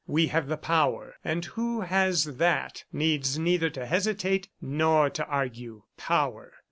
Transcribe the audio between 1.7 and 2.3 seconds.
has